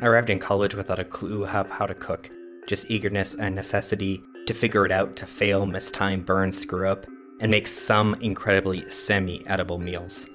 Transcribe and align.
I 0.00 0.06
arrived 0.06 0.30
in 0.30 0.38
college 0.38 0.74
without 0.74 0.98
a 0.98 1.04
clue 1.04 1.44
of 1.44 1.70
how 1.70 1.86
to 1.86 1.94
cook, 1.94 2.30
just 2.66 2.90
eagerness 2.90 3.34
and 3.36 3.54
necessity 3.54 4.22
to 4.46 4.54
figure 4.54 4.84
it 4.84 4.92
out, 4.92 5.16
to 5.16 5.26
fail, 5.26 5.66
miss 5.66 5.90
time, 5.90 6.22
burn, 6.22 6.52
screw 6.52 6.88
up, 6.88 7.06
and 7.40 7.50
make 7.50 7.68
some 7.68 8.14
incredibly 8.16 8.88
semi 8.90 9.46
edible 9.46 9.78
meals. 9.78 10.26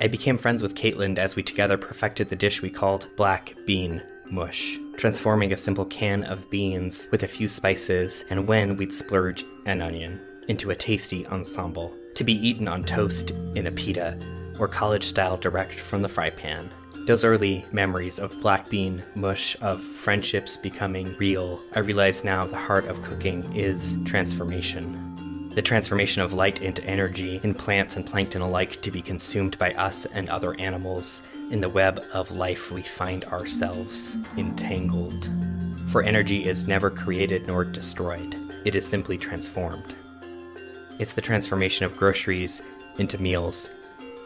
I 0.00 0.08
became 0.08 0.38
friends 0.38 0.62
with 0.62 0.74
Caitlin 0.74 1.18
as 1.18 1.36
we 1.36 1.42
together 1.42 1.76
perfected 1.76 2.28
the 2.28 2.36
dish 2.36 2.62
we 2.62 2.70
called 2.70 3.08
black 3.16 3.54
bean 3.66 4.02
mush, 4.30 4.78
transforming 4.96 5.52
a 5.52 5.56
simple 5.56 5.84
can 5.84 6.24
of 6.24 6.48
beans 6.50 7.08
with 7.10 7.22
a 7.22 7.28
few 7.28 7.48
spices 7.48 8.24
and 8.30 8.46
when 8.46 8.76
we'd 8.76 8.92
splurge 8.92 9.44
an 9.66 9.82
onion 9.82 10.20
into 10.48 10.70
a 10.70 10.76
tasty 10.76 11.26
ensemble 11.26 11.94
to 12.14 12.24
be 12.24 12.34
eaten 12.34 12.68
on 12.68 12.82
toast 12.82 13.32
in 13.54 13.66
a 13.66 13.72
pita 13.72 14.18
or 14.58 14.68
college 14.68 15.04
style 15.04 15.36
direct 15.36 15.78
from 15.78 16.02
the 16.02 16.08
fry 16.08 16.30
pan. 16.30 16.70
Those 17.10 17.24
early 17.24 17.66
memories 17.72 18.20
of 18.20 18.40
black 18.40 18.68
bean 18.68 19.02
mush, 19.16 19.56
of 19.60 19.82
friendships 19.82 20.56
becoming 20.56 21.16
real, 21.18 21.60
I 21.72 21.80
realize 21.80 22.22
now 22.22 22.46
the 22.46 22.56
heart 22.56 22.84
of 22.84 23.02
cooking 23.02 23.52
is 23.52 23.98
transformation. 24.04 25.50
The 25.56 25.60
transformation 25.60 26.22
of 26.22 26.34
light 26.34 26.62
into 26.62 26.84
energy 26.84 27.40
in 27.42 27.52
plants 27.52 27.96
and 27.96 28.06
plankton 28.06 28.42
alike 28.42 28.80
to 28.82 28.92
be 28.92 29.02
consumed 29.02 29.58
by 29.58 29.74
us 29.74 30.04
and 30.06 30.28
other 30.28 30.54
animals 30.60 31.22
in 31.50 31.60
the 31.60 31.68
web 31.68 32.00
of 32.12 32.30
life 32.30 32.70
we 32.70 32.82
find 32.82 33.24
ourselves 33.24 34.16
entangled. 34.36 35.28
For 35.88 36.04
energy 36.04 36.46
is 36.46 36.68
never 36.68 36.92
created 36.92 37.44
nor 37.48 37.64
destroyed, 37.64 38.36
it 38.64 38.76
is 38.76 38.86
simply 38.86 39.18
transformed. 39.18 39.96
It's 41.00 41.14
the 41.14 41.22
transformation 41.22 41.84
of 41.86 41.96
groceries 41.96 42.62
into 42.98 43.20
meals, 43.20 43.68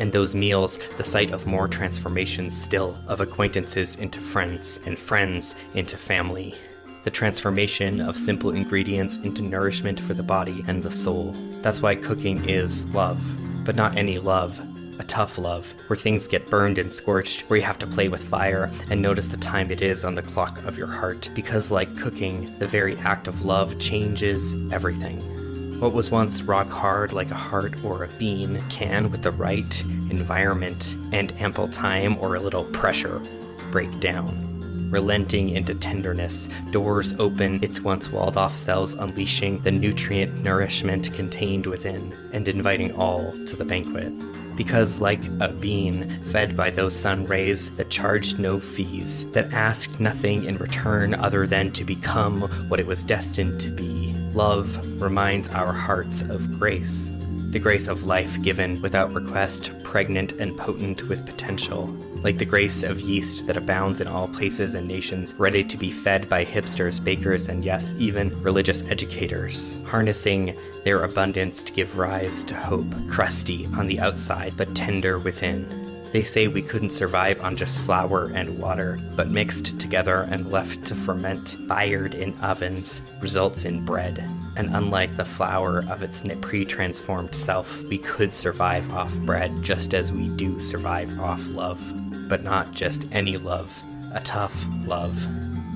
and 0.00 0.12
those 0.12 0.34
meals 0.34 0.78
the 0.96 1.04
site 1.04 1.30
of 1.30 1.46
more 1.46 1.68
transformations 1.68 2.60
still, 2.60 2.98
of 3.06 3.20
acquaintances 3.20 3.96
into 3.96 4.18
friends, 4.18 4.80
and 4.86 4.98
friends 4.98 5.54
into 5.74 5.96
family. 5.96 6.54
The 7.02 7.10
transformation 7.10 8.00
of 8.00 8.16
simple 8.16 8.50
ingredients 8.50 9.18
into 9.18 9.42
nourishment 9.42 10.00
for 10.00 10.12
the 10.12 10.22
body 10.22 10.64
and 10.66 10.82
the 10.82 10.90
soul. 10.90 11.32
That's 11.62 11.80
why 11.80 11.94
cooking 11.94 12.46
is 12.48 12.84
love, 12.86 13.18
but 13.64 13.76
not 13.76 13.96
any 13.96 14.18
love, 14.18 14.60
a 15.00 15.04
tough 15.04 15.38
love, 15.38 15.72
where 15.86 15.96
things 15.96 16.28
get 16.28 16.50
burned 16.50 16.76
and 16.76 16.92
scorched, 16.92 17.48
where 17.48 17.58
you 17.58 17.64
have 17.64 17.78
to 17.78 17.86
play 17.86 18.08
with 18.08 18.22
fire 18.22 18.70
and 18.90 19.00
notice 19.00 19.28
the 19.28 19.38
time 19.38 19.70
it 19.70 19.80
is 19.80 20.04
on 20.04 20.12
the 20.12 20.22
clock 20.22 20.62
of 20.64 20.76
your 20.76 20.88
heart. 20.88 21.30
Because, 21.34 21.70
like 21.70 21.96
cooking, 21.96 22.46
the 22.58 22.66
very 22.66 22.98
act 22.98 23.26
of 23.26 23.46
love 23.46 23.78
changes 23.78 24.54
everything. 24.70 25.39
What 25.80 25.94
was 25.94 26.10
once 26.10 26.42
rock 26.42 26.68
hard 26.68 27.14
like 27.14 27.30
a 27.30 27.34
heart 27.34 27.82
or 27.86 28.04
a 28.04 28.08
bean 28.18 28.62
can, 28.68 29.10
with 29.10 29.22
the 29.22 29.30
right 29.30 29.82
environment 30.10 30.94
and 31.10 31.32
ample 31.40 31.68
time 31.68 32.18
or 32.18 32.34
a 32.34 32.38
little 32.38 32.64
pressure, 32.64 33.22
break 33.70 33.98
down. 33.98 34.90
Relenting 34.90 35.48
into 35.48 35.74
tenderness, 35.74 36.50
doors 36.70 37.14
open 37.18 37.64
its 37.64 37.80
once 37.80 38.12
walled 38.12 38.36
off 38.36 38.54
cells, 38.54 38.92
unleashing 38.92 39.58
the 39.60 39.70
nutrient 39.70 40.44
nourishment 40.44 41.14
contained 41.14 41.64
within, 41.64 42.14
and 42.34 42.46
inviting 42.46 42.94
all 42.94 43.32
to 43.46 43.56
the 43.56 43.64
banquet 43.64 44.12
because, 44.60 45.00
like 45.00 45.24
a 45.40 45.48
bean 45.48 46.06
fed 46.26 46.54
by 46.54 46.68
those 46.68 46.94
sun 46.94 47.24
rays 47.24 47.70
that 47.70 47.88
charged 47.88 48.38
no 48.38 48.60
fees, 48.60 49.24
that 49.30 49.50
asked 49.54 49.98
nothing 49.98 50.44
in 50.44 50.54
return 50.58 51.14
other 51.14 51.46
than 51.46 51.72
to 51.72 51.82
become 51.82 52.42
what 52.68 52.78
it 52.78 52.86
was 52.86 53.02
destined 53.02 53.58
to 53.58 53.70
be, 53.70 54.12
love 54.34 55.00
reminds 55.00 55.48
our 55.48 55.72
hearts 55.72 56.20
of 56.20 56.58
grace. 56.58 57.10
The 57.50 57.58
grace 57.58 57.88
of 57.88 58.06
life 58.06 58.40
given 58.42 58.80
without 58.80 59.12
request, 59.12 59.72
pregnant 59.82 60.32
and 60.32 60.56
potent 60.56 61.08
with 61.08 61.26
potential. 61.26 61.86
Like 62.22 62.38
the 62.38 62.44
grace 62.44 62.84
of 62.84 63.00
yeast 63.00 63.48
that 63.48 63.56
abounds 63.56 64.00
in 64.00 64.06
all 64.06 64.28
places 64.28 64.74
and 64.74 64.86
nations, 64.86 65.34
ready 65.34 65.64
to 65.64 65.76
be 65.76 65.90
fed 65.90 66.28
by 66.28 66.44
hipsters, 66.44 67.02
bakers, 67.02 67.48
and 67.48 67.64
yes, 67.64 67.92
even 67.98 68.40
religious 68.44 68.88
educators, 68.88 69.74
harnessing 69.84 70.56
their 70.84 71.02
abundance 71.02 71.60
to 71.62 71.72
give 71.72 71.98
rise 71.98 72.44
to 72.44 72.54
hope, 72.54 72.86
crusty 73.08 73.66
on 73.76 73.88
the 73.88 73.98
outside 73.98 74.52
but 74.56 74.72
tender 74.76 75.18
within. 75.18 75.89
They 76.12 76.22
say 76.22 76.48
we 76.48 76.62
couldn't 76.62 76.90
survive 76.90 77.42
on 77.42 77.56
just 77.56 77.80
flour 77.80 78.32
and 78.34 78.58
water, 78.58 78.98
but 79.14 79.30
mixed 79.30 79.78
together 79.78 80.26
and 80.30 80.50
left 80.50 80.84
to 80.86 80.94
ferment, 80.94 81.56
fired 81.68 82.14
in 82.14 82.34
ovens, 82.40 83.00
results 83.20 83.64
in 83.64 83.84
bread. 83.84 84.28
And 84.56 84.74
unlike 84.74 85.16
the 85.16 85.24
flour 85.24 85.84
of 85.88 86.02
its 86.02 86.24
pre 86.40 86.64
transformed 86.64 87.34
self, 87.34 87.82
we 87.82 87.98
could 87.98 88.32
survive 88.32 88.92
off 88.92 89.16
bread 89.20 89.52
just 89.62 89.94
as 89.94 90.10
we 90.10 90.28
do 90.30 90.58
survive 90.58 91.20
off 91.20 91.46
love. 91.48 91.80
But 92.28 92.42
not 92.42 92.72
just 92.72 93.06
any 93.12 93.36
love, 93.36 93.72
a 94.12 94.20
tough 94.20 94.64
love 94.84 95.16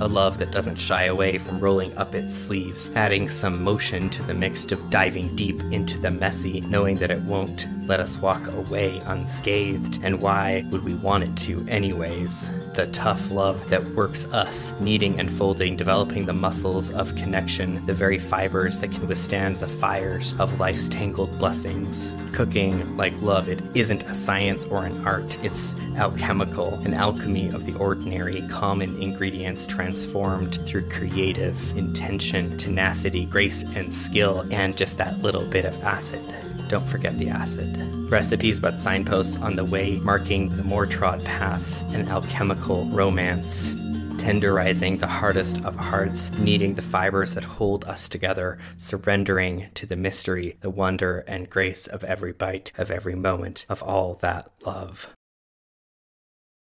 a 0.00 0.08
love 0.08 0.38
that 0.38 0.50
doesn't 0.50 0.76
shy 0.76 1.04
away 1.04 1.36
from 1.38 1.58
rolling 1.58 1.96
up 1.96 2.14
its 2.14 2.34
sleeves, 2.34 2.90
adding 2.96 3.28
some 3.28 3.62
motion 3.62 4.08
to 4.10 4.22
the 4.22 4.34
mix 4.34 4.70
of 4.72 4.90
diving 4.90 5.34
deep 5.36 5.60
into 5.70 5.98
the 5.98 6.10
messy, 6.10 6.60
knowing 6.62 6.96
that 6.96 7.10
it 7.10 7.20
won't 7.22 7.66
let 7.86 8.00
us 8.00 8.18
walk 8.18 8.46
away 8.54 9.00
unscathed, 9.06 10.00
and 10.02 10.20
why 10.20 10.64
would 10.70 10.84
we 10.84 10.94
want 10.94 11.24
it 11.24 11.36
to 11.36 11.66
anyways? 11.68 12.50
The 12.74 12.86
tough 12.92 13.30
love 13.30 13.68
that 13.68 13.84
works 13.88 14.26
us, 14.26 14.74
kneading 14.80 15.18
and 15.18 15.30
folding, 15.30 15.76
developing 15.76 16.24
the 16.24 16.32
muscles 16.32 16.92
of 16.92 17.16
connection, 17.16 17.84
the 17.86 17.92
very 17.92 18.18
fibers 18.18 18.78
that 18.78 18.92
can 18.92 19.08
withstand 19.08 19.56
the 19.56 19.66
fires 19.66 20.38
of 20.38 20.60
life's 20.60 20.88
tangled 20.88 21.36
blessings. 21.36 22.12
Cooking, 22.32 22.96
like 22.96 23.20
love, 23.20 23.48
it 23.48 23.60
isn't 23.74 24.04
a 24.04 24.14
science 24.14 24.64
or 24.66 24.84
an 24.84 25.04
art, 25.04 25.36
it's 25.42 25.74
alchemical, 25.96 26.74
an 26.84 26.94
alchemy 26.94 27.48
of 27.48 27.66
the 27.66 27.74
ordinary, 27.74 28.42
common 28.42 29.02
ingredients 29.02 29.66
transformed 29.90 30.64
through 30.66 30.88
creative 30.88 31.76
intention, 31.76 32.56
tenacity, 32.56 33.24
grace, 33.24 33.64
and 33.74 33.92
skill, 33.92 34.46
and 34.52 34.76
just 34.76 34.96
that 34.96 35.20
little 35.20 35.44
bit 35.46 35.64
of 35.64 35.82
acid. 35.82 36.20
Don't 36.68 36.88
forget 36.88 37.18
the 37.18 37.28
acid. 37.28 37.76
Recipes 38.08 38.60
but 38.60 38.76
signposts 38.76 39.36
on 39.38 39.56
the 39.56 39.64
way, 39.64 39.96
marking 39.96 40.48
the 40.50 40.62
more 40.62 40.86
trod 40.86 41.24
paths, 41.24 41.82
an 41.92 42.08
alchemical 42.08 42.84
romance 42.90 43.74
tenderizing 44.20 45.00
the 45.00 45.06
hardest 45.06 45.64
of 45.64 45.74
hearts, 45.74 46.30
kneading 46.32 46.74
the 46.74 46.82
fibers 46.82 47.34
that 47.34 47.42
hold 47.42 47.86
us 47.86 48.06
together, 48.06 48.58
surrendering 48.76 49.70
to 49.72 49.86
the 49.86 49.96
mystery, 49.96 50.58
the 50.60 50.68
wonder, 50.68 51.24
and 51.26 51.48
grace 51.48 51.86
of 51.86 52.04
every 52.04 52.32
bite, 52.32 52.70
of 52.76 52.90
every 52.90 53.14
moment, 53.14 53.64
of 53.70 53.82
all 53.82 54.14
that 54.20 54.50
love. 54.66 55.08